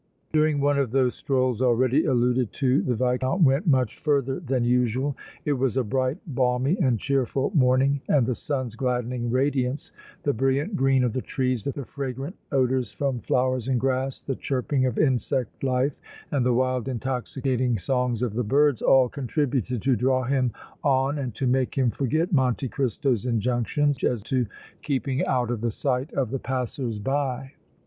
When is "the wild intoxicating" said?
16.43-17.77